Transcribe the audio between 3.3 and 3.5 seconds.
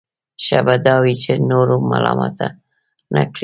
کړي.